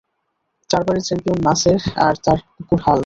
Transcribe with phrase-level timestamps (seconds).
[0.69, 2.99] চার বারের champion Nasser আর তার কুকুর হাল্ক।